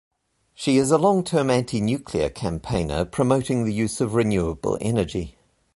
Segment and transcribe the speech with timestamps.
[0.55, 5.37] She is a long-term anti-nuclear campaigner, promoting the use of renewable energy.